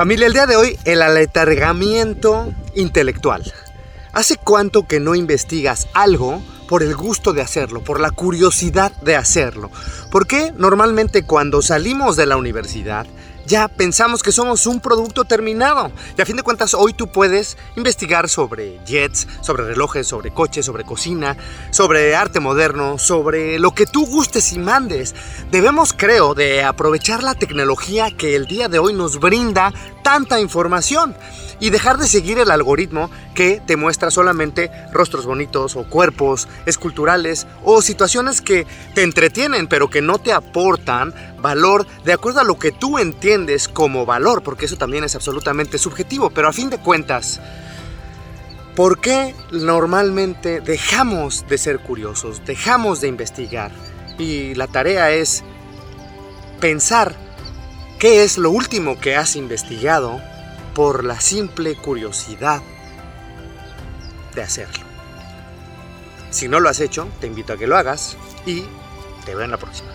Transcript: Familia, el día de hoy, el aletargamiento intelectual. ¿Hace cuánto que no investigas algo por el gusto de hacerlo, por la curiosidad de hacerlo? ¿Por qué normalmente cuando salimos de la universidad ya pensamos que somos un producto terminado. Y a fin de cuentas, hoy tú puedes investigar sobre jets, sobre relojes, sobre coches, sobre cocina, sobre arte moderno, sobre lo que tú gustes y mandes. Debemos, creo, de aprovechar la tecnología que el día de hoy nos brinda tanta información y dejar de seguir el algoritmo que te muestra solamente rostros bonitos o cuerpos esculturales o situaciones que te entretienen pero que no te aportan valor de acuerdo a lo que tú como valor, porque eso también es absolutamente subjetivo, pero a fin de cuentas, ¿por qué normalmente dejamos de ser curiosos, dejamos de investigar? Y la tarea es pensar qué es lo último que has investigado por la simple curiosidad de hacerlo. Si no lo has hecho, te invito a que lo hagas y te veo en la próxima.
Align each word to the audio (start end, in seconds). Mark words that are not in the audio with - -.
Familia, 0.00 0.28
el 0.28 0.32
día 0.32 0.46
de 0.46 0.56
hoy, 0.56 0.78
el 0.86 1.02
aletargamiento 1.02 2.54
intelectual. 2.74 3.52
¿Hace 4.14 4.38
cuánto 4.38 4.86
que 4.86 4.98
no 4.98 5.14
investigas 5.14 5.88
algo 5.92 6.42
por 6.70 6.82
el 6.82 6.96
gusto 6.96 7.34
de 7.34 7.42
hacerlo, 7.42 7.84
por 7.84 8.00
la 8.00 8.10
curiosidad 8.10 8.92
de 9.02 9.16
hacerlo? 9.16 9.70
¿Por 10.10 10.26
qué 10.26 10.54
normalmente 10.56 11.24
cuando 11.24 11.60
salimos 11.60 12.16
de 12.16 12.24
la 12.24 12.38
universidad 12.38 13.06
ya 13.50 13.66
pensamos 13.66 14.22
que 14.22 14.30
somos 14.30 14.64
un 14.66 14.78
producto 14.78 15.24
terminado. 15.24 15.90
Y 16.16 16.22
a 16.22 16.24
fin 16.24 16.36
de 16.36 16.44
cuentas, 16.44 16.72
hoy 16.72 16.92
tú 16.94 17.10
puedes 17.10 17.58
investigar 17.74 18.28
sobre 18.28 18.78
jets, 18.86 19.26
sobre 19.42 19.64
relojes, 19.64 20.06
sobre 20.06 20.30
coches, 20.30 20.64
sobre 20.64 20.84
cocina, 20.84 21.36
sobre 21.72 22.14
arte 22.14 22.38
moderno, 22.38 22.96
sobre 22.96 23.58
lo 23.58 23.74
que 23.74 23.86
tú 23.86 24.06
gustes 24.06 24.52
y 24.52 24.60
mandes. 24.60 25.16
Debemos, 25.50 25.92
creo, 25.92 26.34
de 26.34 26.62
aprovechar 26.62 27.24
la 27.24 27.34
tecnología 27.34 28.16
que 28.16 28.36
el 28.36 28.46
día 28.46 28.68
de 28.68 28.78
hoy 28.78 28.92
nos 28.92 29.18
brinda 29.18 29.74
tanta 30.04 30.38
información 30.38 31.16
y 31.60 31.70
dejar 31.70 31.98
de 31.98 32.08
seguir 32.08 32.38
el 32.38 32.50
algoritmo 32.50 33.10
que 33.34 33.60
te 33.64 33.76
muestra 33.76 34.10
solamente 34.10 34.70
rostros 34.92 35.26
bonitos 35.26 35.76
o 35.76 35.84
cuerpos 35.84 36.48
esculturales 36.66 37.46
o 37.64 37.82
situaciones 37.82 38.40
que 38.40 38.66
te 38.94 39.02
entretienen 39.02 39.68
pero 39.68 39.90
que 39.90 40.00
no 40.00 40.18
te 40.18 40.32
aportan 40.32 41.14
valor 41.40 41.86
de 42.04 42.12
acuerdo 42.12 42.40
a 42.40 42.44
lo 42.44 42.58
que 42.58 42.72
tú 42.72 42.98
como 43.72 44.06
valor, 44.06 44.42
porque 44.42 44.66
eso 44.66 44.76
también 44.76 45.04
es 45.04 45.14
absolutamente 45.14 45.78
subjetivo, 45.78 46.30
pero 46.30 46.48
a 46.48 46.52
fin 46.52 46.70
de 46.70 46.78
cuentas, 46.78 47.40
¿por 48.76 49.00
qué 49.00 49.34
normalmente 49.50 50.60
dejamos 50.60 51.46
de 51.48 51.58
ser 51.58 51.80
curiosos, 51.80 52.42
dejamos 52.44 53.00
de 53.00 53.08
investigar? 53.08 53.70
Y 54.18 54.54
la 54.54 54.66
tarea 54.66 55.10
es 55.10 55.42
pensar 56.60 57.14
qué 57.98 58.22
es 58.22 58.38
lo 58.38 58.50
último 58.50 58.98
que 58.98 59.16
has 59.16 59.36
investigado 59.36 60.20
por 60.74 61.04
la 61.04 61.20
simple 61.20 61.74
curiosidad 61.74 62.62
de 64.34 64.42
hacerlo. 64.42 64.84
Si 66.30 66.48
no 66.48 66.60
lo 66.60 66.68
has 66.68 66.80
hecho, 66.80 67.08
te 67.20 67.26
invito 67.26 67.54
a 67.54 67.56
que 67.56 67.66
lo 67.66 67.76
hagas 67.76 68.16
y 68.46 68.64
te 69.24 69.34
veo 69.34 69.44
en 69.44 69.50
la 69.50 69.56
próxima. 69.56 69.90